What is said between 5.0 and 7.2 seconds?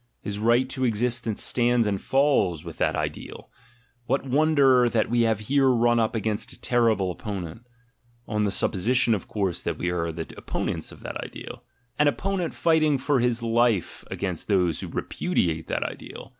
we here run up against a terrible